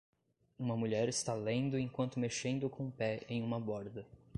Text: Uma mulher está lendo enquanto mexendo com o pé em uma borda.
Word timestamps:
Uma 0.57 0.75
mulher 0.75 1.07
está 1.09 1.35
lendo 1.35 1.77
enquanto 1.77 2.19
mexendo 2.19 2.67
com 2.67 2.87
o 2.87 2.91
pé 2.91 3.21
em 3.29 3.43
uma 3.43 3.59
borda. 3.59 4.03